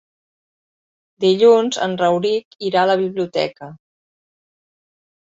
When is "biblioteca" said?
3.05-3.73